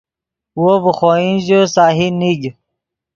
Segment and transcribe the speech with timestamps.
[0.59, 2.41] وو ڤے خوئن ژے سہی نیگ